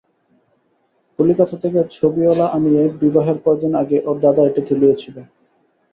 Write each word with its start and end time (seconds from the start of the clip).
কলকাতা 1.19 1.55
থেকে 1.63 1.79
ছবিওয়ালা 1.91 2.45
আনিয়ে 2.55 2.83
বিবাহের 3.01 3.37
কয়দিন 3.45 3.73
আগে 3.81 3.97
ওর 4.07 4.17
দাদা 4.23 4.41
এটি 4.45 4.61
তুলিয়েছিল। 4.69 5.15